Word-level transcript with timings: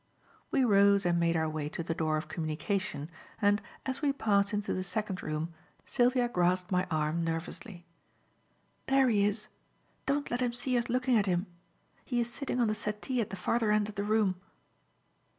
We 0.49 0.63
rose 0.63 1.05
and 1.05 1.19
made 1.19 1.35
our 1.37 1.47
way 1.47 1.69
to 1.69 1.83
the 1.83 1.93
door 1.93 2.17
of 2.17 2.27
communication, 2.27 3.11
and, 3.39 3.61
as 3.85 4.01
we 4.01 4.11
passed 4.11 4.51
into 4.51 4.73
the 4.73 4.83
second 4.83 5.21
room, 5.21 5.53
Sylvia 5.85 6.27
grasped 6.27 6.71
my 6.71 6.87
arm 6.89 7.23
nervously. 7.23 7.85
"There 8.87 9.09
he 9.09 9.23
is 9.25 9.47
don't 10.07 10.31
let 10.31 10.39
him 10.41 10.53
see 10.53 10.75
us 10.75 10.89
looking 10.89 11.19
at 11.19 11.27
him 11.27 11.45
he 12.03 12.19
is 12.19 12.33
sitting 12.33 12.59
on 12.59 12.67
the 12.67 12.73
settee 12.73 13.21
at 13.21 13.29
the 13.29 13.35
farther 13.35 13.69
end 13.69 13.89
of 13.89 13.93
the 13.93 14.03
room." 14.03 14.37